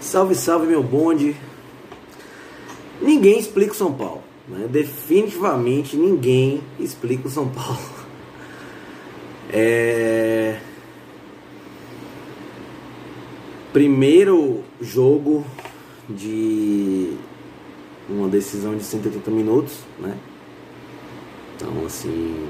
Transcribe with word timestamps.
Salve, 0.00 0.34
salve, 0.34 0.66
meu 0.66 0.82
bonde. 0.82 1.34
Ninguém 3.00 3.38
explica 3.38 3.72
o 3.72 3.76
São 3.76 3.92
Paulo. 3.92 4.22
Né? 4.48 4.66
Definitivamente 4.70 5.96
ninguém 5.96 6.62
explica 6.78 7.28
o 7.28 7.30
São 7.30 7.48
Paulo. 7.48 7.78
É... 9.50 10.60
Primeiro 13.72 14.62
jogo 14.78 15.42
de 16.06 17.16
uma 18.06 18.28
decisão 18.28 18.76
de 18.76 18.84
180 18.84 19.30
minutos, 19.30 19.78
né? 19.98 20.18
Então, 21.56 21.86
assim, 21.86 22.46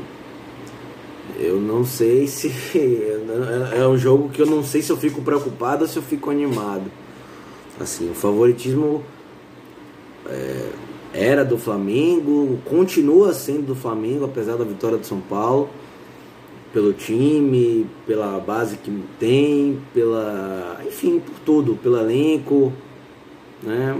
eu 1.38 1.60
não 1.60 1.84
sei 1.84 2.26
se 2.26 2.52
é 3.72 3.86
um 3.86 3.96
jogo 3.96 4.28
que 4.28 4.42
eu 4.42 4.46
não 4.46 4.64
sei 4.64 4.82
se 4.82 4.90
eu 4.90 4.96
fico 4.96 5.22
preocupado 5.22 5.82
ou 5.82 5.88
se 5.88 5.96
eu 5.96 6.02
fico 6.02 6.30
animado. 6.30 6.90
Assim, 7.80 8.10
o 8.10 8.14
favoritismo 8.14 9.04
é, 10.26 10.70
era 11.12 11.44
do 11.44 11.56
Flamengo, 11.56 12.58
continua 12.64 13.32
sendo 13.32 13.68
do 13.68 13.74
Flamengo, 13.74 14.24
apesar 14.24 14.56
da 14.56 14.64
vitória 14.64 14.98
do 14.98 15.06
São 15.06 15.20
Paulo, 15.20 15.70
pelo 16.72 16.92
time, 16.92 17.86
pela 18.06 18.38
base 18.40 18.76
que 18.76 18.90
tem, 19.18 19.80
pela. 19.94 20.80
enfim, 20.86 21.20
por 21.20 21.38
tudo, 21.44 21.76
pelo 21.76 21.96
elenco. 21.98 22.72
Né? 23.62 23.96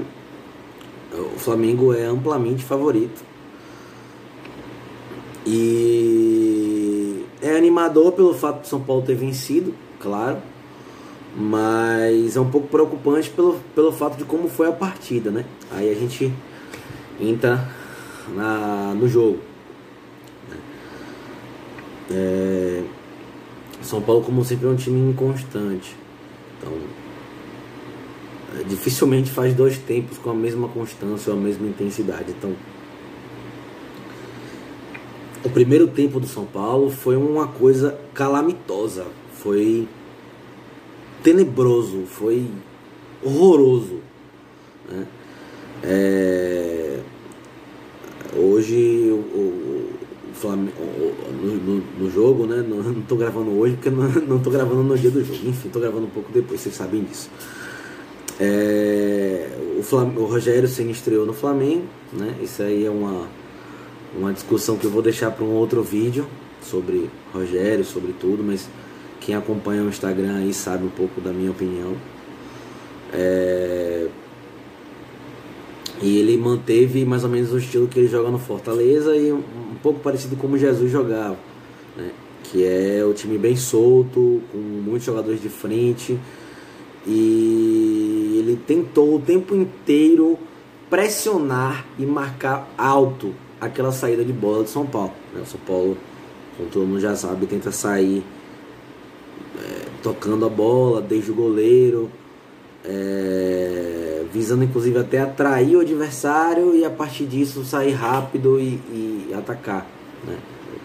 O 1.13 1.39
Flamengo 1.39 1.95
é 1.95 2.05
amplamente 2.05 2.65
favorito. 2.65 3.23
E 5.47 7.25
é 7.41 7.57
animador 7.57 8.13
pelo 8.13 8.35
fato 8.35 8.63
de 8.63 8.69
São 8.69 8.81
Paulo 8.81 9.03
ter 9.03 9.15
vencido, 9.15 9.73
claro 9.99 10.39
mas 11.37 12.37
é 12.37 12.41
um 12.41 12.51
pouco 12.51 12.69
preocupante 12.69 13.31
pelo, 13.31 13.61
pelo 13.75 13.93
fato 13.93 14.17
de 14.17 14.25
como 14.25 14.49
foi 14.49 14.69
a 14.69 14.73
partida, 14.73 15.31
né? 15.31 15.45
Aí 15.71 15.91
a 15.91 15.95
gente 15.95 16.33
entra 17.21 17.69
na, 18.35 18.95
no 18.95 19.09
jogo. 19.09 19.39
É, 22.11 22.83
São 23.83 24.01
Paulo, 24.01 24.23
como 24.23 24.45
sempre, 24.45 24.67
é 24.67 24.71
um 24.71 24.77
time 24.77 25.11
inconstante. 25.11 25.95
Então, 26.59 26.73
é, 28.59 28.65
dificilmente 28.65 29.31
faz 29.31 29.55
dois 29.55 29.79
tempos 29.79 30.19
com 30.19 30.31
a 30.31 30.35
mesma 30.35 30.69
constância 30.69 31.33
ou 31.33 31.39
a 31.39 31.43
mesma 31.43 31.67
intensidade. 31.67 32.35
Então, 32.37 32.53
o 35.45 35.51
primeiro 35.51 35.87
tempo 35.87 36.19
do 36.19 36.27
São 36.27 36.45
Paulo 36.45 36.91
foi 36.91 37.17
uma 37.17 37.47
coisa 37.47 37.99
calamitosa. 38.15 39.07
Foi 39.35 39.87
tenebroso, 41.23 42.05
foi 42.07 42.47
horroroso. 43.23 44.01
Né? 44.91 45.07
É, 45.83 47.01
hoje 48.37 49.11
o, 49.11 49.17
o, 49.17 49.89
Flamengo, 50.35 50.73
no, 51.43 51.57
no, 51.57 51.85
no, 51.99 52.11
jogo, 52.11 52.47
né? 52.47 52.65
Não, 52.67 52.83
não 52.83 53.03
tô 53.03 53.17
gravando 53.17 53.51
hoje 53.59 53.75
porque 53.75 53.91
não, 53.91 54.09
não 54.27 54.39
tô 54.39 54.51
gravando 54.51 54.83
no 54.83 54.97
dia 54.97 55.11
do 55.11 55.25
jogo. 55.25 55.49
Enfim, 55.49 55.69
tô 55.69 55.81
gravando 55.81 56.07
um 56.07 56.11
pouco 56.11 56.31
depois, 56.33 56.61
vocês 56.61 56.75
sabem 56.75 57.03
disso. 57.03 57.29
É, 58.41 59.49
o, 59.79 59.83
Flam, 59.83 60.13
o 60.17 60.27
Rogério 60.27 60.69
Senna 60.69 60.93
estreou 60.93 61.27
no 61.27 61.33
Flamengo, 61.33 61.85
né? 62.13 62.37
Isso 62.41 62.63
aí 62.63 62.85
é 62.85 62.91
uma, 62.91 63.27
uma 64.17 64.33
discussão 64.33 64.77
que 64.77 64.85
eu 64.85 64.91
vou 64.91 65.03
deixar 65.03 65.33
para 65.33 65.45
um 65.45 65.55
outro 65.55 65.83
vídeo 65.83 66.25
sobre 66.63 67.11
Rogério, 67.33 67.85
sobre 67.85 68.13
tudo, 68.13 68.45
mas 68.45 68.69
quem 69.21 69.35
acompanha 69.35 69.83
o 69.83 69.89
Instagram 69.89 70.37
aí 70.37 70.53
sabe 70.53 70.85
um 70.85 70.91
pouco 70.91 71.21
da 71.21 71.33
minha 71.33 71.51
opinião. 71.51 71.95
É... 73.13 74.09
E 76.01 76.19
ele 76.19 76.37
manteve 76.37 77.05
mais 77.05 77.25
ou 77.25 77.31
menos 77.31 77.53
o 77.53 77.59
estilo 77.59 77.89
que 77.89 77.99
ele 77.99 78.09
joga 78.09 78.31
no 78.31 78.39
Fortaleza 78.39 79.17
e 79.17 79.33
um, 79.33 79.43
pouco 79.83 79.99
parecido 80.01 80.37
como 80.37 80.57
Jesus 80.57 80.91
jogava. 80.91 81.37
Né? 81.97 82.11
Que 82.45 82.65
é 82.65 83.05
o 83.05 83.13
time 83.13 83.37
bem 83.37 83.57
solto, 83.57 84.41
com 84.53 84.59
muitos 84.59 85.05
jogadores 85.05 85.43
de 85.43 85.49
frente. 85.49 86.19
E 87.05 88.37
ele 88.39 88.61
tentou 88.65 89.17
o 89.17 89.21
tempo 89.21 89.57
inteiro 89.57 90.39
pressionar 90.89 91.85
e 91.99 92.07
marcar 92.07 92.73
alto 92.79 93.35
aquela 93.61 93.91
saída 93.91 94.25
de 94.25 94.33
bola 94.33 94.63
do 94.63 94.69
São 94.69 94.87
Paulo. 94.87 95.13
Né? 95.35 95.41
O 95.43 95.47
São 95.47 95.61
Paulo, 95.67 95.99
como 96.57 96.69
todo 96.71 96.87
mundo 96.87 97.01
já 97.01 97.17
sabe, 97.17 97.47
tenta 97.47 97.73
sair 97.73 98.23
tocando 100.03 100.47
a 100.47 100.49
bola 100.49 101.01
desde 101.01 101.31
o 101.31 101.35
goleiro, 101.35 102.11
é, 102.85 104.25
visando 104.33 104.65
inclusive 104.65 104.99
até 104.99 105.21
atrair 105.21 105.77
o 105.77 105.81
adversário 105.81 106.75
e 106.75 106.85
a 106.85 106.91
partir 106.91 107.27
disso 107.27 107.65
sair 107.65 107.93
rápido 107.93 108.61
e, 108.61 108.81
e 108.91 109.35
atacar. 109.37 109.87
Né? 110.27 110.37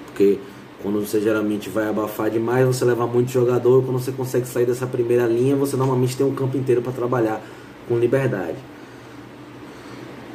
Porque 0.06 0.40
quando 0.82 1.00
você 1.00 1.22
geralmente 1.22 1.70
vai 1.70 1.88
abafar 1.88 2.30
demais, 2.30 2.66
você 2.68 2.84
leva 2.84 3.08
muito 3.08 3.32
jogador, 3.32 3.84
quando 3.84 4.00
você 4.00 4.12
consegue 4.12 4.48
sair 4.48 4.66
dessa 4.66 4.86
primeira 4.86 5.26
linha, 5.26 5.56
você 5.56 5.76
normalmente 5.76 6.18
tem 6.18 6.26
um 6.26 6.36
campo 6.36 6.58
inteiro 6.58 6.82
para 6.82 6.92
trabalhar 6.92 7.42
com 7.88 7.98
liberdade. 7.98 8.58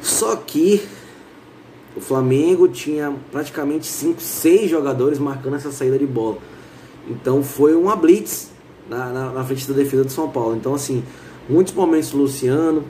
Só 0.01 0.35
que 0.35 0.81
o 1.95 2.01
Flamengo 2.01 2.67
tinha 2.67 3.13
praticamente 3.31 3.85
5, 3.85 4.21
6 4.21 4.69
jogadores 4.69 5.19
marcando 5.19 5.55
essa 5.55 5.71
saída 5.71 5.99
de 5.99 6.07
bola. 6.07 6.37
Então 7.07 7.43
foi 7.43 7.75
uma 7.75 7.95
blitz 7.95 8.51
na, 8.89 9.09
na, 9.09 9.31
na, 9.31 9.43
frente 9.43 9.67
da 9.67 9.73
defesa 9.73 10.03
do 10.03 10.11
São 10.11 10.29
Paulo. 10.29 10.55
Então, 10.55 10.73
assim, 10.73 11.03
muitos 11.47 11.73
momentos 11.73 12.11
Luciano, 12.11 12.83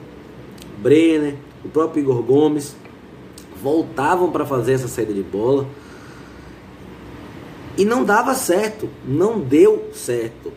Brenner, 0.78 1.36
o 1.64 1.68
próprio 1.68 2.00
Igor 2.00 2.22
Gomes 2.22 2.74
voltavam 3.62 4.30
para 4.30 4.46
fazer 4.46 4.72
essa 4.72 4.88
saída 4.88 5.12
de 5.12 5.22
bola 5.22 5.66
e 7.76 7.84
não 7.84 8.04
dava 8.04 8.34
certo, 8.34 8.88
não 9.06 9.38
deu 9.38 9.90
certo. 9.92 10.52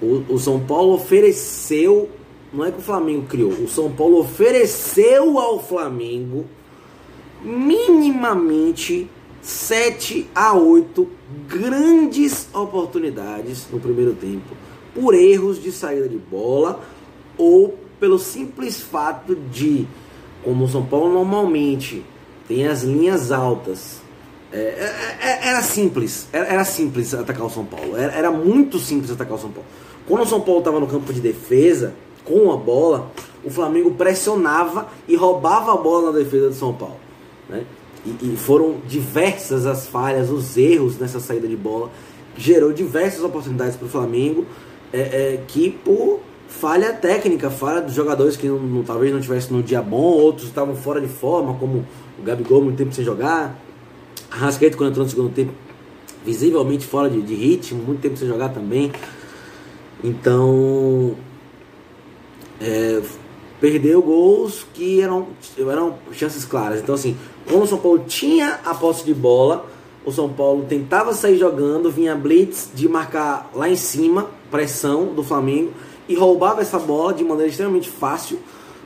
O, 0.00 0.34
o 0.34 0.38
São 0.38 0.60
Paulo 0.60 0.94
ofereceu, 0.94 2.08
não 2.52 2.64
é 2.64 2.70
que 2.70 2.78
o 2.78 2.82
Flamengo 2.82 3.26
criou, 3.26 3.50
o 3.50 3.68
São 3.68 3.90
Paulo 3.90 4.18
ofereceu 4.20 5.38
ao 5.38 5.62
Flamengo 5.62 6.46
minimamente 7.42 9.08
7 9.40 10.28
a 10.34 10.54
8 10.54 11.08
grandes 11.46 12.48
oportunidades 12.52 13.66
no 13.70 13.78
primeiro 13.78 14.14
tempo 14.14 14.54
por 14.98 15.14
erros 15.14 15.62
de 15.62 15.70
saída 15.70 16.08
de 16.08 16.18
bola 16.18 16.80
ou 17.36 17.78
pelo 18.00 18.18
simples 18.18 18.80
fato 18.80 19.34
de, 19.34 19.86
como 20.44 20.64
o 20.64 20.68
São 20.68 20.84
Paulo 20.84 21.12
normalmente 21.12 22.04
tem 22.48 22.66
as 22.66 22.82
linhas 22.82 23.30
altas, 23.30 24.00
é, 24.52 24.58
é, 24.58 25.18
é 25.20 25.48
era 25.48 25.62
simples, 25.62 26.26
era, 26.32 26.46
era, 26.46 26.64
simples 26.64 27.14
atacar 27.14 27.46
o 27.46 27.50
São 27.50 27.64
Paulo, 27.64 27.96
era, 27.96 28.12
era, 28.12 28.30
muito 28.30 28.78
simples 28.78 29.10
atacar 29.10 29.36
o 29.36 29.40
São 29.40 29.50
Paulo. 29.50 29.68
Quando 30.06 30.22
o 30.22 30.26
São 30.26 30.40
Paulo 30.40 30.60
estava 30.60 30.80
no 30.80 30.86
campo 30.86 31.12
de 31.12 31.20
defesa, 31.20 31.94
com 32.24 32.50
a 32.50 32.56
bola, 32.56 33.10
o 33.44 33.50
Flamengo 33.50 33.92
pressionava 33.92 34.88
e 35.06 35.14
roubava 35.14 35.74
a 35.74 35.76
bola 35.76 36.10
na 36.10 36.18
defesa 36.18 36.48
do 36.48 36.54
São 36.54 36.74
Paulo. 36.74 36.96
Né? 37.48 37.64
E, 38.04 38.32
e 38.32 38.36
foram 38.36 38.76
diversas 38.86 39.66
as 39.66 39.86
falhas, 39.86 40.30
os 40.30 40.56
erros 40.56 40.98
nessa 40.98 41.20
saída 41.20 41.46
de 41.46 41.56
bola, 41.56 41.90
gerou 42.36 42.72
diversas 42.72 43.22
oportunidades 43.22 43.76
para 43.76 43.86
o 43.86 43.88
Flamengo 43.88 44.46
é, 44.92 45.00
é, 45.00 45.40
que 45.46 45.70
por 45.70 46.20
falha 46.48 46.92
técnica, 46.92 47.50
falha 47.50 47.80
dos 47.80 47.94
jogadores 47.94 48.36
que 48.36 48.46
não, 48.48 48.58
não, 48.58 48.82
talvez 48.82 49.12
não 49.12 49.20
tivessem 49.20 49.56
no 49.56 49.62
dia 49.62 49.82
bom, 49.82 50.00
outros 50.00 50.48
estavam 50.48 50.74
fora 50.74 51.00
de 51.00 51.08
forma, 51.08 51.54
como 51.54 51.86
o 52.18 52.22
Gabigol 52.22 52.62
muito 52.62 52.78
tempo 52.78 52.92
sem 52.92 53.04
jogar, 53.04 53.58
a 54.30 54.36
Rascaeta 54.36 54.76
quando 54.76 54.90
entrou 54.90 55.04
no 55.04 55.10
segundo 55.10 55.32
tempo, 55.32 55.52
visivelmente 56.24 56.86
fora 56.86 57.08
de, 57.08 57.20
de 57.22 57.34
ritmo, 57.34 57.82
muito 57.82 58.00
tempo 58.00 58.16
sem 58.16 58.26
jogar 58.26 58.48
também. 58.48 58.90
Então, 60.02 61.14
é, 62.60 63.00
perdeu 63.60 64.02
gols 64.02 64.66
que 64.74 65.00
eram, 65.00 65.28
eram 65.58 65.98
chances 66.12 66.44
claras. 66.44 66.80
Então, 66.80 66.94
assim, 66.94 67.16
quando 67.48 67.62
o 67.62 67.66
São 67.66 67.78
Paulo 67.78 68.04
tinha 68.06 68.60
a 68.64 68.74
posse 68.74 69.04
de 69.04 69.14
bola, 69.14 69.66
o 70.04 70.12
São 70.12 70.28
Paulo 70.28 70.64
tentava 70.68 71.12
sair 71.12 71.38
jogando, 71.38 71.90
vinha 71.90 72.14
blitz 72.14 72.70
de 72.74 72.88
marcar 72.88 73.50
lá 73.54 73.68
em 73.68 73.76
cima, 73.76 74.30
pressão 74.50 75.06
do 75.14 75.22
Flamengo, 75.22 75.72
e 76.08 76.14
roubava 76.14 76.60
essa 76.60 76.78
bola 76.78 77.12
de 77.12 77.22
maneira 77.22 77.50
extremamente 77.50 77.88
fácil. 77.88 78.38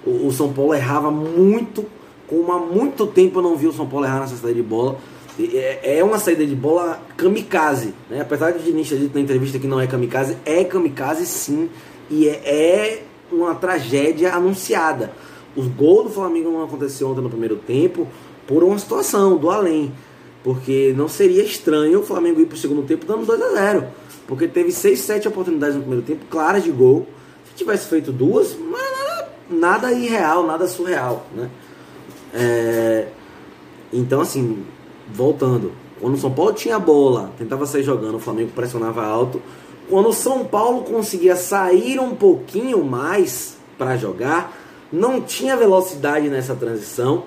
O, 0.05 0.27
o 0.27 0.33
São 0.33 0.53
Paulo 0.53 0.75
errava 0.75 1.11
muito, 1.11 1.85
como 2.27 2.53
há 2.53 2.59
muito 2.59 3.07
tempo 3.07 3.39
eu 3.39 3.43
não 3.43 3.57
vi 3.57 3.67
o 3.67 3.73
São 3.73 3.87
Paulo 3.87 4.07
errar 4.07 4.21
nessa 4.21 4.37
saída 4.37 4.55
de 4.55 4.63
bola. 4.63 4.99
É, 5.39 5.99
é 5.99 6.05
uma 6.05 6.19
saída 6.19 6.45
de 6.45 6.55
bola 6.55 7.01
kamikaze, 7.17 7.95
né? 8.11 8.21
apesar 8.21 8.51
de 8.51 8.59
o 8.59 8.63
Diniz 8.63 8.89
ter 8.89 8.99
dito 8.99 9.15
na 9.15 9.21
entrevista 9.21 9.59
que 9.59 9.67
não 9.67 9.81
é 9.81 9.87
kamikaze, 9.87 10.37
é 10.45 10.63
kamikaze 10.63 11.25
sim, 11.25 11.71
e 12.11 12.29
é, 12.29 12.43
é 12.45 13.03
uma 13.31 13.55
tragédia 13.55 14.35
anunciada. 14.35 15.13
O 15.57 15.63
gol 15.63 16.05
do 16.05 16.11
Flamengo 16.11 16.51
não 16.51 16.63
aconteceu 16.63 17.09
ontem 17.09 17.23
no 17.23 17.31
primeiro 17.31 17.57
tempo 17.57 18.07
por 18.47 18.63
uma 18.63 18.79
situação 18.79 19.37
do 19.37 19.51
além. 19.51 19.93
Porque 20.43 20.93
não 20.97 21.09
seria 21.09 21.43
estranho 21.43 22.01
o 22.01 22.03
Flamengo 22.03 22.41
ir 22.41 22.47
para 22.47 22.57
o 22.57 22.59
segundo 22.59 22.83
tempo 22.83 23.07
dando 23.07 23.25
2 23.25 23.41
a 23.41 23.49
0 23.53 23.87
Porque 24.33 24.49
teve 24.49 24.73
6, 24.73 24.99
7 24.99 25.29
oportunidades 25.29 25.75
no 25.77 25.83
primeiro 25.83 26.07
tempo, 26.07 26.25
claras 26.31 26.65
de 26.65 26.71
gol. 26.71 27.07
Se 27.45 27.55
tivesse 27.55 27.87
feito 27.87 28.11
duas, 28.11 28.57
nada 29.51 29.93
irreal, 29.93 30.47
nada 30.47 30.67
surreal, 30.67 31.27
né? 31.37 31.51
É, 32.33 33.09
então, 33.93 34.23
assim, 34.23 34.65
voltando, 35.13 35.73
quando 36.01 36.15
o 36.15 36.17
São 36.17 36.33
Paulo 36.33 36.55
tinha 36.55 36.79
bola, 36.79 37.31
tentava 37.37 37.67
sair 37.67 37.83
jogando, 37.83 38.15
o 38.15 38.19
Flamengo 38.19 38.53
pressionava 38.55 39.05
alto. 39.05 39.43
Quando 39.91 40.09
o 40.09 40.15
São 40.15 40.47
Paulo 40.47 40.81
conseguia 40.85 41.37
sair 41.37 42.01
um 42.01 42.15
pouquinho 42.15 42.83
mais 42.83 43.59
para 43.77 43.99
jogar, 43.99 44.59
não 44.91 45.21
tinha 45.21 45.59
velocidade 45.59 46.31
nessa 46.31 46.55
transição. 46.55 47.25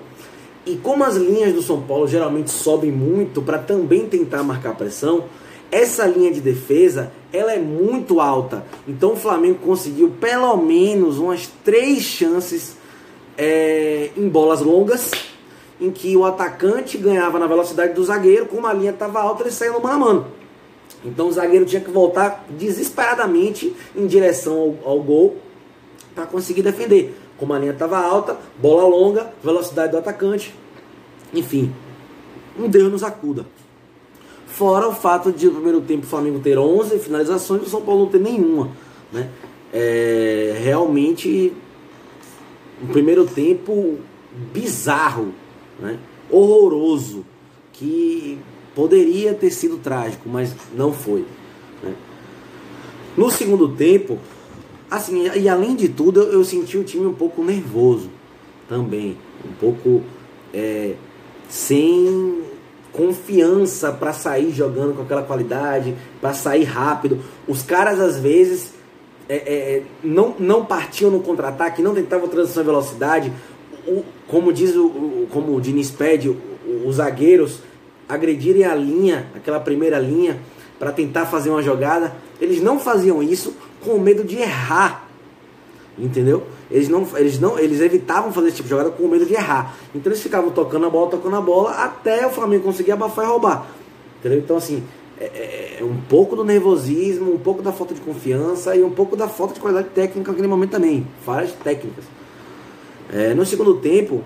E 0.66 0.74
como 0.74 1.04
as 1.04 1.14
linhas 1.14 1.54
do 1.54 1.62
São 1.62 1.80
Paulo 1.82 2.08
geralmente 2.08 2.50
sobem 2.50 2.90
muito 2.90 3.40
para 3.40 3.58
também 3.58 4.06
tentar 4.06 4.42
marcar 4.42 4.74
pressão, 4.74 5.26
essa 5.70 6.06
linha 6.06 6.32
de 6.32 6.40
defesa 6.40 7.12
ela 7.32 7.52
é 7.52 7.58
muito 7.58 8.20
alta. 8.20 8.64
Então 8.86 9.12
o 9.12 9.16
Flamengo 9.16 9.58
conseguiu 9.58 10.10
pelo 10.20 10.56
menos 10.56 11.18
umas 11.18 11.50
três 11.64 12.02
chances 12.02 12.76
é, 13.36 14.10
em 14.16 14.28
bolas 14.28 14.60
longas, 14.60 15.10
em 15.80 15.90
que 15.90 16.16
o 16.16 16.24
atacante 16.24 16.96
ganhava 16.96 17.38
na 17.38 17.46
velocidade 17.46 17.92
do 17.92 18.04
zagueiro, 18.04 18.46
como 18.46 18.66
a 18.66 18.72
linha 18.72 18.90
estava 18.90 19.20
alta, 19.20 19.42
ele 19.42 19.50
saía 19.50 19.72
no 19.72 19.80
mano 19.80 19.94
a 19.94 19.98
mano. 19.98 20.26
Então 21.04 21.28
o 21.28 21.32
zagueiro 21.32 21.66
tinha 21.66 21.80
que 21.80 21.90
voltar 21.90 22.46
desesperadamente 22.48 23.74
em 23.94 24.06
direção 24.06 24.76
ao, 24.84 24.92
ao 24.92 25.02
gol 25.02 25.36
para 26.14 26.26
conseguir 26.26 26.62
defender. 26.62 27.14
Como 27.36 27.52
a 27.52 27.58
linha 27.58 27.72
estava 27.72 27.98
alta, 27.98 28.38
bola 28.58 28.88
longa, 28.88 29.30
velocidade 29.44 29.92
do 29.92 29.98
atacante, 29.98 30.54
enfim, 31.34 31.72
um 32.58 32.66
Deus 32.66 32.90
nos 32.90 33.02
acuda. 33.02 33.44
Fora 34.56 34.88
o 34.88 34.94
fato 34.94 35.30
de 35.30 35.44
no 35.44 35.52
primeiro 35.52 35.82
tempo 35.82 36.06
o 36.06 36.08
Flamengo 36.08 36.38
ter 36.38 36.56
11 36.56 36.98
finalizações 36.98 37.60
e 37.60 37.66
o 37.66 37.68
São 37.68 37.82
Paulo 37.82 38.04
não 38.04 38.10
ter 38.10 38.20
nenhuma. 38.20 38.70
Né? 39.12 39.28
É, 39.70 40.58
realmente, 40.64 41.52
um 42.82 42.86
primeiro 42.86 43.26
tempo 43.26 43.98
bizarro, 44.54 45.34
né? 45.78 45.98
horroroso, 46.30 47.22
que 47.70 48.38
poderia 48.74 49.34
ter 49.34 49.50
sido 49.50 49.76
trágico, 49.76 50.26
mas 50.26 50.56
não 50.74 50.90
foi. 50.90 51.26
Né? 51.82 51.94
No 53.14 53.28
segundo 53.30 53.68
tempo, 53.68 54.18
assim, 54.90 55.28
e 55.36 55.50
além 55.50 55.76
de 55.76 55.90
tudo, 55.90 56.22
eu 56.22 56.42
senti 56.42 56.78
o 56.78 56.84
time 56.84 57.04
um 57.04 57.12
pouco 57.12 57.44
nervoso 57.44 58.08
também, 58.66 59.18
um 59.44 59.52
pouco 59.60 60.02
é, 60.54 60.94
sem 61.46 62.55
confiança 62.96 63.92
para 63.92 64.12
sair 64.12 64.50
jogando 64.52 64.94
com 64.94 65.02
aquela 65.02 65.22
qualidade, 65.22 65.94
para 66.20 66.32
sair 66.32 66.64
rápido. 66.64 67.20
Os 67.46 67.62
caras 67.62 68.00
às 68.00 68.18
vezes 68.18 68.72
é, 69.28 69.36
é, 69.36 69.82
não, 70.02 70.34
não 70.38 70.64
partiam 70.64 71.10
no 71.10 71.20
contra-ataque, 71.20 71.82
não 71.82 71.94
tentavam 71.94 72.26
transição 72.28 72.62
em 72.62 72.66
velocidade. 72.66 73.32
O, 73.86 74.02
como 74.26 74.52
diz 74.52 74.74
o, 74.74 75.26
como 75.30 75.54
o 75.54 75.60
Diniz 75.60 75.90
pede, 75.90 76.28
o, 76.30 76.36
os 76.86 76.96
zagueiros 76.96 77.60
agredirem 78.08 78.64
a 78.64 78.74
linha, 78.74 79.26
aquela 79.34 79.60
primeira 79.60 79.98
linha, 79.98 80.40
para 80.78 80.90
tentar 80.90 81.26
fazer 81.26 81.50
uma 81.50 81.62
jogada. 81.62 82.14
Eles 82.40 82.62
não 82.62 82.78
faziam 82.78 83.22
isso 83.22 83.54
com 83.84 83.98
medo 83.98 84.24
de 84.24 84.36
errar. 84.36 85.06
Entendeu? 85.98 86.46
Eles 86.70 86.88
não, 86.88 87.06
eles 87.14 87.38
não, 87.38 87.58
eles 87.58 87.80
evitavam 87.80 88.32
fazer 88.32 88.48
esse 88.48 88.56
tipo 88.56 88.68
de 88.68 88.70
jogada 88.70 88.90
com 88.90 89.06
medo 89.06 89.24
de 89.24 89.34
errar. 89.34 89.76
Então 89.94 90.10
eles 90.10 90.22
ficavam 90.22 90.50
tocando 90.50 90.86
a 90.86 90.90
bola, 90.90 91.10
tocando 91.10 91.36
a 91.36 91.40
bola, 91.40 91.70
até 91.70 92.26
o 92.26 92.30
Flamengo 92.30 92.64
conseguir 92.64 92.92
abafar 92.92 93.24
e 93.24 93.28
roubar. 93.28 93.66
Entendeu? 94.18 94.38
Então 94.38 94.56
assim, 94.56 94.82
é, 95.18 95.24
é, 95.24 95.76
é, 95.80 95.84
um 95.84 95.96
pouco 95.96 96.36
do 96.36 96.44
nervosismo, 96.44 97.32
um 97.32 97.38
pouco 97.38 97.62
da 97.62 97.72
falta 97.72 97.94
de 97.94 98.00
confiança 98.00 98.76
e 98.76 98.82
um 98.82 98.90
pouco 98.90 99.16
da 99.16 99.28
falta 99.28 99.54
de 99.54 99.60
qualidade 99.60 99.88
técnica 99.90 100.30
naquele 100.30 100.48
momento 100.48 100.70
também. 100.70 101.06
Falhas 101.24 101.52
técnicas. 101.52 102.04
É, 103.12 103.32
no 103.32 103.46
segundo 103.46 103.76
tempo, 103.76 104.24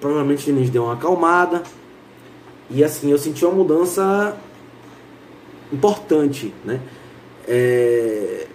provavelmente 0.00 0.48
eles 0.50 0.70
deu 0.70 0.84
uma 0.84 0.94
acalmada. 0.94 1.62
E 2.70 2.82
assim, 2.82 3.10
eu 3.10 3.18
senti 3.18 3.44
uma 3.44 3.54
mudança 3.54 4.36
importante, 5.72 6.52
né? 6.64 6.80
É, 7.46 8.46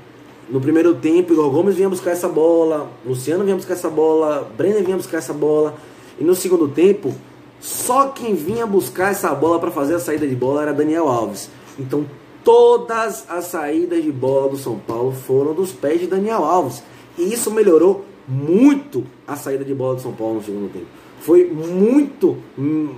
no 0.50 0.62
primeiro 0.62 0.94
tempo, 0.96 1.34
Igor 1.34 1.50
Gomes 1.50 1.76
vinha 1.76 1.90
buscar 1.90 2.12
essa 2.12 2.28
bola, 2.28 2.90
Luciano 3.06 3.44
vinha 3.44 3.56
buscar 3.56 3.74
essa 3.74 3.90
bola, 3.90 4.50
Brenner 4.56 4.84
vinha 4.84 4.98
buscar 4.98 5.18
essa 5.18 5.34
bola. 5.34 5.76
E 6.20 6.24
no 6.24 6.36
segundo 6.36 6.68
tempo, 6.68 7.14
só 7.60 8.10
quem 8.10 8.36
vinha 8.36 8.66
buscar 8.66 9.12
essa 9.12 9.34
bola 9.34 9.60
para 9.60 9.72
fazer 9.72 9.96
a 9.96 10.00
saída 10.00 10.28
de 10.28 10.36
bola 10.36 10.62
era 10.62 10.74
Daniel 10.74 11.08
Alves. 11.08 11.50
Então 11.80 12.06
todas 12.44 13.26
as 13.28 13.46
saídas 13.46 14.04
de 14.04 14.12
bola 14.12 14.50
do 14.50 14.56
São 14.56 14.78
Paulo 14.78 15.12
foram 15.12 15.54
dos 15.54 15.72
pés 15.72 16.00
de 16.00 16.08
Daniel 16.08 16.44
Alves. 16.44 16.84
E 17.18 17.34
isso 17.34 17.50
melhorou 17.50 18.06
muito 18.28 19.04
a 19.28 19.36
saída 19.36 19.66
de 19.66 19.74
bola 19.74 19.96
do 19.96 20.02
São 20.02 20.14
Paulo 20.14 20.36
no 20.36 20.44
segundo 20.44 20.72
tempo. 20.72 20.86
Foi 21.22 21.46
muito. 21.46 22.38
Hum, 22.58 22.90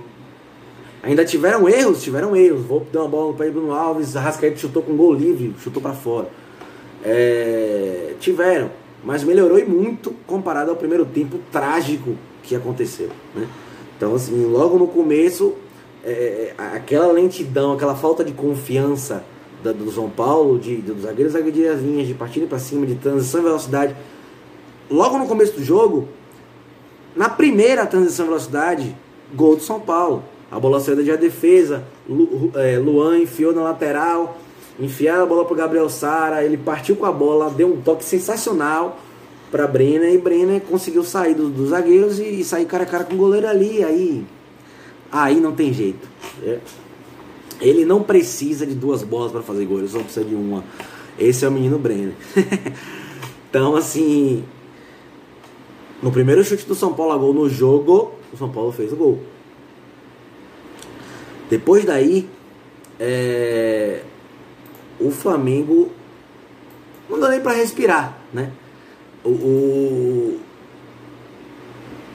ainda 1.02 1.24
tiveram 1.24 1.66
erros, 1.66 2.02
tiveram 2.02 2.36
erros. 2.36 2.62
Vou 2.62 2.86
dar 2.92 3.00
uma 3.00 3.08
bola 3.08 3.32
no 3.32 3.38
pé 3.38 3.46
de 3.46 3.52
Bruno 3.52 3.72
Alves, 3.72 4.16
Arrascaeta 4.16 4.58
chutou 4.58 4.82
com 4.82 4.94
gol 4.96 5.14
livre, 5.14 5.54
chutou 5.62 5.80
para 5.80 5.94
fora. 5.94 6.28
É, 7.10 8.14
tiveram, 8.20 8.70
mas 9.02 9.24
melhorou 9.24 9.58
e 9.58 9.64
muito 9.64 10.10
comparado 10.26 10.70
ao 10.70 10.76
primeiro 10.76 11.06
tempo 11.06 11.38
trágico 11.50 12.16
que 12.42 12.54
aconteceu. 12.54 13.08
Né? 13.34 13.48
Então, 13.96 14.14
assim, 14.14 14.44
logo 14.44 14.78
no 14.78 14.86
começo, 14.86 15.54
é, 16.04 16.52
aquela 16.56 17.12
lentidão, 17.12 17.72
aquela 17.72 17.94
falta 17.94 18.22
de 18.22 18.32
confiança 18.32 19.24
da, 19.62 19.72
do 19.72 19.90
São 19.90 20.08
Paulo, 20.08 20.58
de, 20.58 20.76
dos 20.76 21.02
zagueiros 21.02 21.34
agredir 21.34 21.70
as 21.70 21.80
linhas, 21.80 22.06
de 22.06 22.14
partir 22.14 22.40
para 22.42 22.58
cima, 22.58 22.86
de 22.86 22.94
transição 22.96 23.40
e 23.40 23.44
velocidade. 23.44 23.96
Logo 24.90 25.18
no 25.18 25.26
começo 25.26 25.54
do 25.54 25.64
jogo, 25.64 26.08
na 27.16 27.28
primeira 27.28 27.86
transição 27.86 28.26
e 28.26 28.28
velocidade, 28.28 28.96
gol 29.34 29.56
do 29.56 29.62
São 29.62 29.80
Paulo. 29.80 30.22
A 30.50 30.58
bola 30.58 30.80
saiu 30.80 31.04
da 31.04 31.16
defesa, 31.16 31.84
é, 32.54 32.78
Luan 32.78 33.18
enfiou 33.18 33.52
na 33.52 33.62
lateral, 33.62 34.38
enfiaram 34.78 35.22
a 35.22 35.26
bola 35.26 35.44
para 35.44 35.56
Gabriel 35.56 35.88
Sara, 35.88 36.44
ele 36.44 36.56
partiu 36.56 36.96
com 36.96 37.06
a 37.06 37.12
bola, 37.12 37.50
deu 37.50 37.72
um 37.72 37.80
toque 37.80 38.04
sensacional 38.04 38.98
para 39.50 39.66
Brenner 39.66 40.12
e 40.12 40.18
Brenner 40.18 40.60
conseguiu 40.60 41.02
sair 41.02 41.34
dos 41.34 41.50
do 41.50 41.66
zagueiros 41.66 42.18
e, 42.18 42.40
e, 42.40 42.44
sair 42.44 42.66
cara 42.66 42.84
a 42.84 42.86
cara 42.86 43.04
com 43.04 43.14
o 43.14 43.18
goleiro 43.18 43.48
ali, 43.48 43.82
aí 43.82 44.26
aí 45.10 45.40
não 45.40 45.52
tem 45.52 45.72
jeito. 45.72 46.06
É. 46.44 46.58
Ele 47.60 47.84
não 47.84 48.02
precisa 48.02 48.66
de 48.66 48.74
duas 48.74 49.02
bolas 49.02 49.32
para 49.32 49.42
fazer 49.42 49.64
gol, 49.64 49.78
ele 49.78 49.88
só 49.88 50.00
precisa 50.00 50.24
de 50.24 50.34
uma. 50.34 50.62
Esse 51.18 51.44
é 51.44 51.48
o 51.48 51.50
menino 51.50 51.78
Brenner. 51.78 52.14
então 53.50 53.74
assim, 53.74 54.44
no 56.02 56.12
primeiro 56.12 56.44
chute 56.44 56.66
do 56.66 56.74
São 56.74 56.92
Paulo 56.92 57.12
a 57.12 57.16
gol 57.16 57.34
no 57.34 57.48
jogo, 57.48 58.12
o 58.32 58.36
São 58.36 58.50
Paulo 58.50 58.70
fez 58.70 58.92
o 58.92 58.96
gol. 58.96 59.18
Depois 61.50 61.84
daí, 61.84 62.28
é, 63.00 64.02
o 65.00 65.10
Flamengo 65.10 65.90
não 67.08 67.18
dá 67.18 67.30
nem 67.30 67.40
para 67.40 67.52
respirar, 67.52 68.18
né? 68.32 68.50
O, 69.24 69.30
o, 69.30 70.40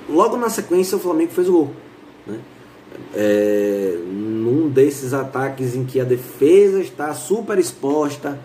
logo 0.09 0.37
na 0.37 0.49
sequência 0.49 0.97
o 0.97 0.99
Flamengo 0.99 1.31
fez 1.31 1.49
o 1.49 1.51
gol, 1.51 1.71
né? 2.27 2.39
É, 3.15 3.97
num 4.07 4.69
desses 4.69 5.13
ataques 5.13 5.75
em 5.75 5.83
que 5.83 5.99
a 5.99 6.03
defesa 6.03 6.79
está 6.79 7.13
super 7.13 7.57
exposta, 7.57 8.39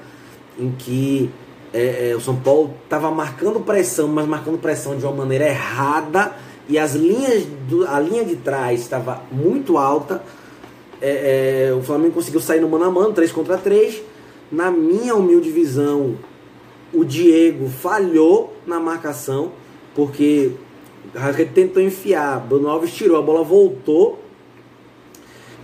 em 0.58 0.70
que 0.72 1.30
é, 1.72 2.10
é, 2.10 2.16
o 2.16 2.20
São 2.20 2.36
Paulo 2.36 2.74
estava 2.84 3.10
marcando 3.10 3.60
pressão, 3.60 4.08
mas 4.08 4.26
marcando 4.26 4.58
pressão 4.58 4.96
de 4.96 5.04
uma 5.04 5.12
maneira 5.12 5.46
errada 5.46 6.32
e 6.68 6.78
as 6.78 6.94
linhas 6.94 7.44
do, 7.68 7.86
a 7.86 8.00
linha 8.00 8.24
de 8.24 8.36
trás 8.36 8.80
estava 8.80 9.22
muito 9.30 9.76
alta. 9.76 10.22
É, 11.00 11.68
é, 11.70 11.74
o 11.74 11.82
Flamengo 11.82 12.14
conseguiu 12.14 12.40
sair 12.40 12.60
no 12.60 12.68
mano 12.68 12.84
a 12.84 12.90
mano, 12.90 13.12
3 13.12 13.30
contra 13.30 13.56
3 13.56 14.02
na 14.50 14.70
minha 14.70 15.14
humilde 15.14 15.50
visão, 15.50 16.16
o 16.92 17.04
Diego 17.04 17.68
falhou 17.68 18.54
na 18.66 18.80
marcação, 18.80 19.52
porque 19.94 20.52
Rascaeta 21.14 21.52
tentou 21.52 21.82
enfiar, 21.82 22.40
Bruno 22.40 22.68
Alves 22.68 22.94
tirou, 22.94 23.18
a 23.18 23.22
bola 23.22 23.42
voltou. 23.44 24.18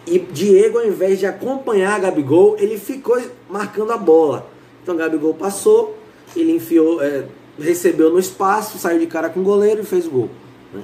E 0.06 0.18
Diego, 0.18 0.78
ao 0.78 0.86
invés 0.86 1.18
de 1.18 1.24
acompanhar 1.24 1.98
Gabigol, 1.98 2.56
ele 2.58 2.78
ficou 2.78 3.20
marcando 3.48 3.90
a 3.90 3.96
bola. 3.96 4.46
Então 4.82 4.96
Gabigol 4.96 5.32
passou, 5.32 5.96
ele 6.36 6.52
enfiou, 6.52 7.02
é, 7.02 7.24
recebeu 7.58 8.10
no 8.10 8.18
espaço, 8.18 8.76
saiu 8.76 8.98
de 8.98 9.06
cara 9.06 9.30
com 9.30 9.40
o 9.40 9.44
goleiro 9.44 9.80
e 9.80 9.84
fez 9.84 10.06
o 10.06 10.10
gol. 10.10 10.30
Né? 10.72 10.82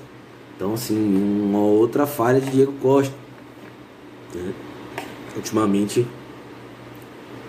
Então, 0.57 0.73
assim, 0.73 0.97
uma 0.97 1.61
outra 1.61 2.07
falha 2.07 2.41
de 2.41 2.51
Diego 2.51 2.73
Costa. 2.81 3.15
Né? 4.35 4.55
Ultimamente 5.37 6.07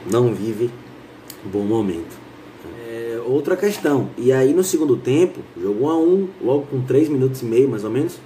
não 0.09 0.33
vive 0.33 0.69
um 1.45 1.49
bom 1.49 1.63
momento. 1.63 2.19
É, 2.79 3.21
outra 3.25 3.55
questão, 3.55 4.09
e 4.17 4.31
aí 4.31 4.53
no 4.53 4.63
segundo 4.63 4.97
tempo, 4.97 5.39
jogo 5.59 5.85
1 5.85 5.89
a 5.89 5.97
1 5.97 6.29
logo 6.41 6.65
com 6.67 6.81
3 6.81 7.09
minutos 7.09 7.41
e 7.41 7.45
meio 7.45 7.69
mais 7.69 7.83
ou 7.83 7.89
menos, 7.89 8.19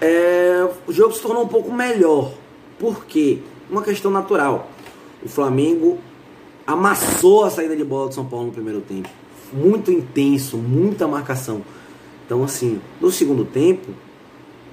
é, 0.00 0.68
o 0.86 0.92
jogo 0.92 1.12
se 1.12 1.20
tornou 1.22 1.44
um 1.44 1.48
pouco 1.48 1.72
melhor. 1.72 2.32
Por 2.78 3.04
quê? 3.06 3.38
Uma 3.70 3.82
questão 3.82 4.10
natural. 4.10 4.70
O 5.24 5.28
Flamengo 5.28 5.98
amassou 6.66 7.44
a 7.44 7.50
saída 7.50 7.76
de 7.76 7.84
bola 7.84 8.08
do 8.08 8.14
São 8.14 8.24
Paulo 8.24 8.46
no 8.46 8.52
primeiro 8.52 8.80
tempo. 8.80 9.08
muito 9.52 9.92
intenso, 9.92 10.56
muita 10.56 11.06
marcação. 11.06 11.62
Então, 12.26 12.42
assim, 12.42 12.80
no 13.00 13.12
segundo 13.12 13.44
tempo, 13.44 13.92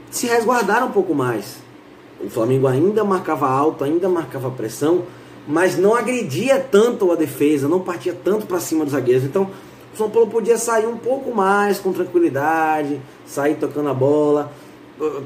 se 0.10 0.25
resguardaram 0.25 0.88
um 0.88 0.91
pouco 0.91 1.13
mais. 1.13 1.57
O 2.19 2.29
Flamengo 2.29 2.67
ainda 2.67 3.03
marcava 3.03 3.48
alto, 3.48 3.83
ainda 3.83 4.10
marcava 4.10 4.50
pressão, 4.50 5.03
mas 5.47 5.77
não 5.77 5.95
agredia 5.95 6.59
tanto 6.59 7.12
a 7.12 7.15
defesa, 7.15 7.67
não 7.67 7.79
partia 7.79 8.15
tanto 8.23 8.45
para 8.45 8.59
cima 8.59 8.83
dos 8.85 8.93
zagueiros. 8.93 9.23
Então, 9.23 9.50
o 9.93 9.97
São 9.97 10.09
Paulo 10.09 10.29
podia 10.29 10.57
sair 10.57 10.88
um 10.88 10.97
pouco 10.97 11.33
mais 11.33 11.79
com 11.79 11.91
tranquilidade, 11.91 13.00
sair 13.25 13.55
tocando 13.55 13.89
a 13.89 13.93
bola, 13.93 14.51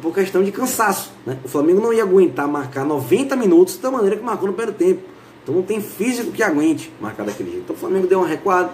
por 0.01 0.13
questão 0.13 0.43
de 0.43 0.51
cansaço. 0.51 1.11
Né? 1.25 1.37
O 1.43 1.47
Flamengo 1.47 1.81
não 1.81 1.93
ia 1.93 2.03
aguentar 2.03 2.47
marcar 2.47 2.85
90 2.85 3.35
minutos 3.35 3.77
da 3.77 3.91
maneira 3.91 4.15
que 4.15 4.23
marcou 4.23 4.47
no 4.47 4.53
primeiro 4.53 4.77
tempo. 4.77 5.01
Então 5.43 5.55
não 5.55 5.61
tem 5.61 5.81
físico 5.81 6.31
que 6.31 6.43
aguente 6.43 6.91
marcar 6.99 7.25
daquele 7.25 7.51
jeito. 7.51 7.63
Então 7.63 7.75
o 7.75 7.79
Flamengo 7.79 8.07
deu 8.07 8.19
uma 8.19 8.27
recuada, 8.27 8.71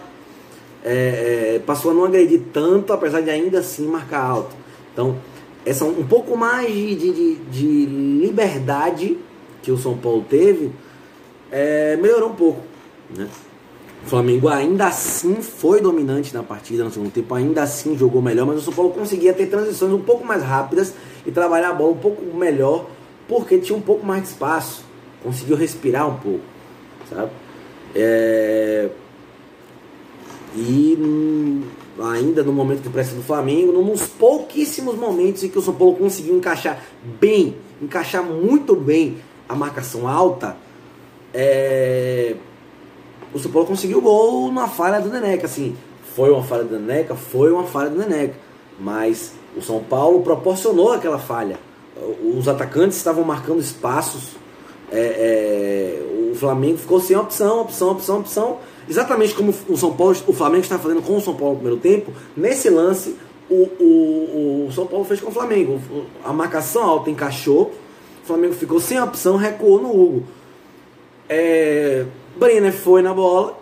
é, 0.84 1.56
é, 1.56 1.62
passou 1.66 1.92
a 1.92 1.94
não 1.94 2.06
agredir 2.06 2.42
tanto, 2.52 2.94
apesar 2.94 3.22
de 3.22 3.30
ainda 3.30 3.60
assim 3.60 3.86
marcar 3.86 4.22
alto. 4.24 4.56
Então, 4.92 5.18
essa 5.66 5.86
um 5.86 6.06
pouco 6.06 6.36
mais 6.36 6.74
de, 6.74 6.96
de, 6.96 7.36
de 7.36 7.86
liberdade 7.86 9.18
que 9.62 9.72
o 9.72 9.78
São 9.78 9.96
Paulo 9.96 10.26
teve 10.28 10.72
é, 11.54 11.96
melhorou 11.98 12.30
um 12.30 12.36
pouco. 12.36 12.62
Né? 13.16 13.30
O 14.04 14.10
Flamengo 14.10 14.50
ainda 14.50 14.88
assim 14.88 15.36
foi 15.36 15.80
dominante 15.80 16.34
na 16.34 16.44
partida 16.44 16.84
no 16.84 16.92
segundo 16.92 17.12
tempo, 17.12 17.34
ainda 17.36 17.62
assim 17.62 17.96
jogou 17.98 18.22
melhor, 18.22 18.46
mas 18.46 18.58
o 18.58 18.62
São 18.62 18.74
Paulo 18.74 18.92
conseguia 18.92 19.34
ter 19.34 19.46
transições 19.46 19.94
um 19.94 20.02
pouco 20.02 20.26
mais 20.26 20.44
rápidas 20.44 20.94
e 21.26 21.32
trabalhar 21.32 21.70
a 21.70 21.74
bola 21.74 21.92
um 21.92 21.98
pouco 21.98 22.22
melhor, 22.36 22.90
porque 23.30 23.60
tinha 23.60 23.78
um 23.78 23.82
pouco 23.82 24.06
mais 24.06 24.24
de 24.24 24.30
espaço, 24.30 24.84
conseguiu 25.24 25.56
respirar 25.56 26.10
um 26.10 26.18
pouco, 26.18 26.44
sabe? 27.10 27.32
É... 27.96 28.90
E 30.56 30.98
ainda 32.02 32.44
no 32.44 32.52
momento 32.52 32.82
de 32.82 32.90
pressão 32.90 33.18
do 33.18 33.24
Flamengo, 33.24 33.72
nos 33.72 34.08
pouquíssimos 34.08 34.96
momentos 34.96 35.44
em 35.44 35.50
que 35.50 35.58
o 35.58 35.62
São 35.62 35.74
Paulo 35.74 35.96
conseguiu 35.96 36.36
encaixar 36.36 36.84
bem, 37.22 37.56
encaixar 37.82 38.24
muito 38.24 38.76
bem 38.76 39.18
a 39.48 39.56
marcação 39.56 40.08
alta, 40.08 40.58
é 41.34 42.36
o 43.34 43.40
São 43.40 43.52
Paulo 43.52 43.68
conseguiu 43.68 43.98
o 43.98 44.02
gol 44.02 44.52
na 44.52 44.68
falha 44.68 45.02
do 45.02 45.10
Neneca. 45.10 45.48
Assim, 45.48 45.76
foi 46.16 46.30
uma 46.30 46.44
falha 46.44 46.64
do 46.64 46.78
Neneca? 46.80 47.16
Foi 47.16 47.52
uma 47.52 47.64
falha 47.64 47.90
do 47.90 47.98
Neneca. 47.98 48.36
Mas 48.80 49.34
o 49.58 49.62
São 49.62 49.84
Paulo 49.84 50.22
proporcionou 50.22 50.94
aquela 50.94 51.18
falha. 51.18 51.58
Os 52.38 52.48
atacantes 52.48 52.98
estavam 52.98 53.24
marcando 53.24 53.60
espaços. 53.60 54.32
É, 54.92 55.00
é, 55.00 56.32
o 56.32 56.36
Flamengo 56.36 56.78
ficou 56.78 57.00
sem 57.00 57.18
opção, 57.18 57.62
opção, 57.62 57.92
opção, 57.92 58.20
opção. 58.20 58.58
Exatamente 58.88 59.34
como 59.34 59.54
o 59.68 59.78
São 59.78 59.94
Paulo, 59.94 60.16
o 60.28 60.34
Flamengo 60.34 60.64
está 60.64 60.78
fazendo 60.78 61.02
com 61.02 61.18
o 61.18 61.22
São 61.22 61.34
Paulo 61.34 61.54
no 61.56 61.60
primeiro 61.60 61.82
tempo. 61.82 62.12
Nesse 62.38 62.70
lance, 62.70 63.16
o, 63.50 63.64
o, 63.80 64.66
o 64.68 64.72
São 64.72 64.86
Paulo 64.86 65.06
fez 65.06 65.20
com 65.20 65.30
o 65.30 65.34
Flamengo. 65.34 65.82
A 66.24 66.32
marcação 66.32 66.84
alta 66.84 67.10
encaixou. 67.10 67.72
O 68.24 68.28
Flamengo 68.28 68.54
ficou 68.54 68.80
sem 68.80 69.02
opção, 69.02 69.38
recuou 69.38 69.82
no 69.82 69.90
Hugo. 69.90 70.24
É, 71.36 72.06
Brenner 72.36 72.72
foi 72.72 73.02
na 73.02 73.12
bola 73.12 73.58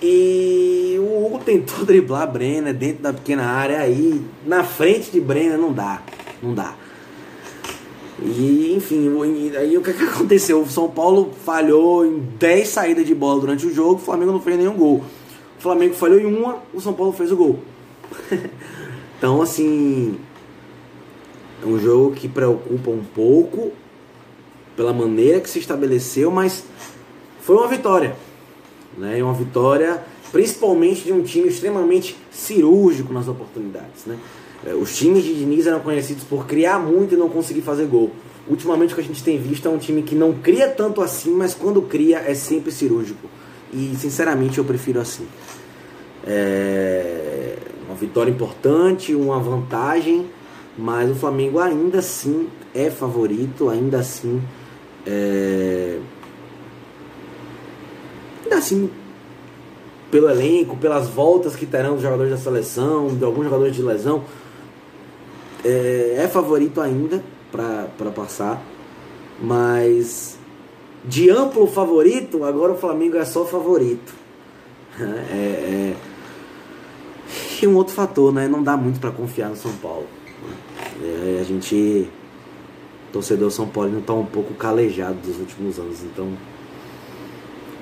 e 0.00 0.96
o 1.00 1.26
Hugo 1.26 1.40
tentou 1.44 1.82
driblar 1.84 2.30
Brenner 2.30 2.72
dentro 2.72 3.02
da 3.02 3.12
pequena 3.12 3.42
área 3.42 3.80
aí 3.80 4.22
na 4.46 4.62
frente 4.62 5.10
de 5.10 5.20
Brenner 5.20 5.58
não 5.58 5.72
dá, 5.72 6.00
não 6.40 6.54
dá. 6.54 6.76
E 8.22 8.74
enfim, 8.76 9.10
aí 9.56 9.76
o 9.76 9.82
que, 9.82 9.92
que 9.92 10.04
aconteceu? 10.06 10.62
O 10.62 10.68
São 10.68 10.88
Paulo 10.88 11.32
falhou 11.44 12.06
em 12.06 12.20
10 12.38 12.68
saídas 12.68 13.04
de 13.04 13.14
bola 13.14 13.40
durante 13.40 13.66
o 13.66 13.74
jogo, 13.74 13.94
o 13.94 13.98
Flamengo 13.98 14.30
não 14.30 14.40
fez 14.40 14.56
nenhum 14.56 14.76
gol. 14.76 15.02
O 15.58 15.60
Flamengo 15.60 15.94
falhou 15.94 16.20
em 16.20 16.26
uma, 16.26 16.58
o 16.72 16.80
São 16.80 16.92
Paulo 16.92 17.12
fez 17.12 17.32
o 17.32 17.36
gol. 17.36 17.58
então 19.18 19.42
assim, 19.42 20.16
é 21.60 21.66
um 21.66 21.76
jogo 21.80 22.14
que 22.14 22.28
preocupa 22.28 22.90
um 22.90 23.02
pouco 23.02 23.72
pela 24.76 24.92
maneira 24.92 25.40
que 25.40 25.48
se 25.48 25.58
estabeleceu, 25.58 26.30
mas 26.30 26.64
foi 27.40 27.56
uma 27.56 27.66
vitória. 27.66 28.14
Né? 28.96 29.22
Uma 29.22 29.32
vitória 29.32 30.02
principalmente 30.30 31.02
de 31.02 31.12
um 31.12 31.22
time 31.22 31.48
extremamente 31.48 32.16
cirúrgico 32.30 33.12
nas 33.12 33.28
oportunidades. 33.28 34.04
Né? 34.04 34.18
É, 34.66 34.74
os 34.74 34.96
times 34.96 35.24
de 35.24 35.34
Diniz 35.34 35.66
eram 35.66 35.80
conhecidos 35.80 36.24
por 36.24 36.46
criar 36.46 36.78
muito 36.78 37.14
e 37.14 37.16
não 37.16 37.28
conseguir 37.28 37.62
fazer 37.62 37.86
gol. 37.86 38.10
Ultimamente 38.48 38.92
o 38.92 38.94
que 38.94 39.00
a 39.00 39.04
gente 39.04 39.22
tem 39.22 39.38
visto 39.38 39.66
é 39.66 39.70
um 39.70 39.78
time 39.78 40.02
que 40.02 40.14
não 40.14 40.32
cria 40.34 40.68
tanto 40.68 41.00
assim, 41.00 41.30
mas 41.30 41.54
quando 41.54 41.82
cria 41.82 42.18
é 42.18 42.34
sempre 42.34 42.70
cirúrgico. 42.70 43.28
E 43.72 43.94
sinceramente 43.96 44.58
eu 44.58 44.64
prefiro 44.64 45.00
assim. 45.00 45.26
É 46.24 47.56
uma 47.86 47.94
vitória 47.94 48.30
importante, 48.30 49.14
uma 49.14 49.38
vantagem, 49.38 50.26
mas 50.76 51.10
o 51.10 51.14
Flamengo 51.14 51.58
ainda 51.58 52.00
assim 52.00 52.48
é 52.74 52.90
favorito, 52.90 53.68
ainda 53.68 53.98
assim 54.00 54.42
é 55.06 56.00
assim, 58.54 58.90
pelo 60.10 60.28
elenco, 60.28 60.76
pelas 60.76 61.08
voltas 61.08 61.54
que 61.54 61.66
terão 61.66 61.96
os 61.96 62.02
jogadores 62.02 62.32
da 62.32 62.38
seleção, 62.38 63.08
de 63.08 63.24
alguns 63.24 63.44
jogadores 63.44 63.74
de 63.74 63.82
lesão, 63.82 64.24
é, 65.64 66.16
é 66.18 66.28
favorito 66.28 66.80
ainda 66.80 67.22
para 67.50 68.10
passar, 68.14 68.62
mas 69.40 70.38
de 71.04 71.30
amplo 71.30 71.66
favorito, 71.66 72.44
agora 72.44 72.72
o 72.72 72.76
Flamengo 72.76 73.16
é 73.16 73.24
só 73.24 73.44
favorito. 73.44 74.14
É, 74.98 75.04
é, 75.04 75.96
e 77.62 77.66
um 77.66 77.76
outro 77.76 77.94
fator, 77.94 78.32
né? 78.32 78.48
Não 78.48 78.62
dá 78.62 78.76
muito 78.76 79.00
para 79.00 79.10
confiar 79.10 79.48
no 79.48 79.56
São 79.56 79.72
Paulo. 79.76 80.06
É, 81.02 81.38
a 81.40 81.44
gente, 81.44 82.08
torcedor 83.12 83.50
São 83.50 83.68
Paulo, 83.68 83.90
não 83.90 84.00
está 84.00 84.12
um 84.12 84.26
pouco 84.26 84.54
calejado 84.54 85.18
dos 85.20 85.38
últimos 85.38 85.78
anos, 85.78 86.02
então 86.02 86.32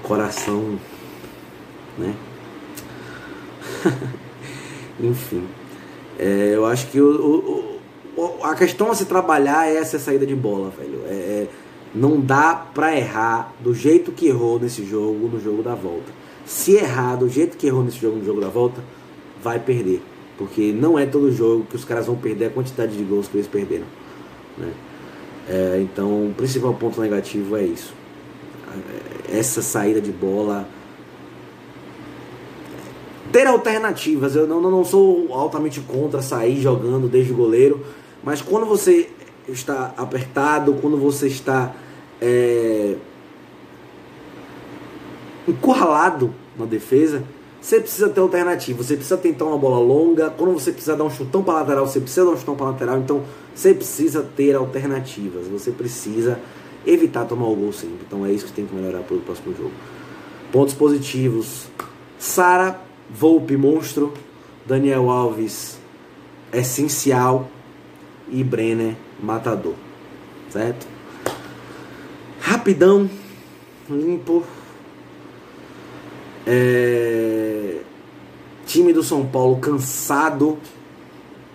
coração, 0.03 0.79
né? 1.99 2.15
Enfim, 5.01 5.45
é, 6.19 6.53
eu 6.55 6.65
acho 6.67 6.89
que 6.89 7.01
o, 7.01 7.79
o, 8.17 8.45
a 8.45 8.55
questão 8.55 8.91
a 8.91 8.95
se 8.95 9.07
trabalhar 9.07 9.69
é 9.69 9.77
essa 9.77 9.99
saída 9.99 10.27
de 10.27 10.35
bola, 10.35 10.71
velho. 10.71 11.03
É, 11.07 11.13
é, 11.13 11.49
não 11.95 12.21
dá 12.21 12.55
pra 12.55 12.97
errar 12.97 13.55
do 13.61 13.75
jeito 13.75 14.13
que 14.13 14.27
errou 14.27 14.59
nesse 14.59 14.85
jogo, 14.85 15.29
no 15.29 15.41
jogo 15.41 15.63
da 15.63 15.75
volta. 15.75 16.13
Se 16.45 16.73
errar 16.73 17.17
do 17.17 17.29
jeito 17.29 17.57
que 17.57 17.67
errou 17.67 17.85
nesse 17.85 17.99
jogo, 17.99 18.19
no 18.19 18.25
jogo 18.25 18.41
da 18.41 18.49
volta, 18.49 18.83
vai 19.43 19.59
perder. 19.59 20.03
Porque 20.37 20.73
não 20.73 20.99
é 20.99 21.07
todo 21.07 21.31
jogo 21.31 21.65
que 21.65 21.77
os 21.77 21.85
caras 21.85 22.07
vão 22.07 22.17
perder 22.17 22.47
a 22.47 22.51
quantidade 22.51 22.97
de 22.97 23.05
gols 23.05 23.29
que 23.29 23.37
eles 23.37 23.47
perderam. 23.47 23.87
Né? 24.59 24.73
É, 25.49 25.81
então, 25.83 26.29
o 26.29 26.35
principal 26.35 26.75
ponto 26.75 27.01
negativo 27.01 27.57
é 27.57 27.63
isso 27.63 27.95
essa 29.31 29.63
saída 29.63 30.01
de 30.01 30.13
bola. 30.13 30.69
Ter 33.33 33.47
alternativas, 33.47 34.37
eu 34.37 34.47
não, 34.47 34.61
não 34.61 34.85
sou 34.85 35.33
altamente 35.33 35.81
contra 35.81 36.23
sair 36.23 36.61
jogando 36.61 37.09
desde 37.09 37.33
o 37.33 37.37
goleiro, 37.37 37.85
mas 38.23 38.41
quando 38.41 38.65
você 38.65 39.11
está 39.49 39.93
apertado, 39.97 40.75
quando 40.75 40.97
você 40.97 41.27
está 41.27 41.75
é, 42.21 42.95
encurralado 45.49 46.33
na 46.57 46.65
defesa, 46.65 47.25
você 47.65 47.81
precisa 47.81 48.11
ter 48.11 48.21
alternativa. 48.21 48.83
Você 48.83 48.95
precisa 48.95 49.17
tentar 49.17 49.47
uma 49.47 49.57
bola 49.57 49.79
longa. 49.79 50.29
Quando 50.29 50.53
você 50.53 50.71
precisa 50.71 50.95
dar 50.95 51.05
um 51.05 51.09
chutão 51.09 51.43
para 51.43 51.55
lateral, 51.55 51.87
você 51.87 51.99
precisa 51.99 52.27
dar 52.27 52.33
um 52.33 52.37
chutão 52.37 52.55
para 52.55 52.67
lateral. 52.67 52.99
Então 52.99 53.23
você 53.55 53.73
precisa 53.73 54.23
ter 54.37 54.55
alternativas. 54.55 55.49
Você 55.49 55.71
precisa 55.71 56.39
evitar 56.87 57.25
tomar 57.25 57.47
o 57.47 57.57
gol 57.57 57.73
sempre. 57.73 58.01
Então 58.07 58.27
é 58.27 58.31
isso 58.31 58.45
que 58.45 58.53
tem 58.53 58.67
que 58.67 58.75
melhorar 58.75 59.01
para 59.01 59.17
o 59.17 59.21
próximo 59.21 59.57
jogo. 59.57 59.73
Pontos 60.53 60.75
positivos: 60.75 61.69
Sara, 62.19 62.79
Volpe, 63.09 63.57
monstro. 63.57 64.13
Daniel 64.67 65.09
Alves, 65.09 65.79
essencial. 66.53 67.49
E 68.29 68.45
Brenner, 68.45 68.95
matador. 69.23 69.75
Certo? 70.51 70.87
Rapidão, 72.41 73.09
limpo. 73.89 74.45
É... 76.47 77.24
Time 78.75 78.93
do 78.93 79.05
São 79.05 79.25
Paulo 79.25 79.59
cansado. 79.59 80.59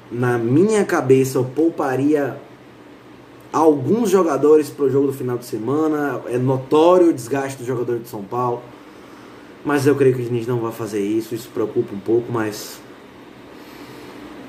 Na 0.10 0.38
minha 0.38 0.86
cabeça, 0.86 1.38
eu 1.38 1.44
pouparia 1.44 2.40
alguns 3.52 4.10
jogadores 4.10 4.70
para 4.70 4.86
o 4.86 4.90
jogo 4.90 5.08
do 5.08 5.14
final 5.14 5.38
de 5.38 5.44
semana. 5.44 6.22
É 6.28 6.38
notório 6.38 7.10
o 7.10 7.14
desgaste 7.14 7.58
do 7.62 7.66
jogador 7.66 8.00
de 8.00 8.08
São 8.08 8.24
Paulo. 8.24 8.62
Mas 9.66 9.86
eu 9.86 9.98
creio 9.98 10.16
que 10.16 10.22
o 10.22 10.24
Diniz 10.24 10.48
não 10.48 10.62
vai 10.62 10.72
fazer 10.72 11.02
isso. 11.02 11.36
Isso 11.36 11.50
preocupa 11.54 11.94
um 11.94 12.00
pouco, 12.00 12.32
mas 12.32 12.80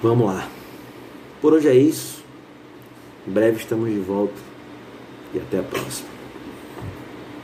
vamos 0.00 0.28
lá. 0.28 0.48
Por 1.42 1.52
hoje 1.52 1.66
é 1.66 1.74
isso. 1.74 2.22
Em 3.26 3.32
breve 3.32 3.56
estamos 3.56 3.90
de 3.90 3.98
volta. 3.98 4.34
E 5.34 5.38
até 5.38 5.58
a 5.58 5.62
próxima. 5.64 6.19